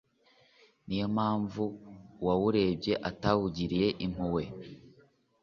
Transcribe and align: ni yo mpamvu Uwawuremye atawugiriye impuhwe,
ni 0.85 0.95
yo 1.01 1.07
mpamvu 1.15 1.63
Uwawuremye 2.21 2.93
atawugiriye 3.09 3.87
impuhwe, 4.05 4.43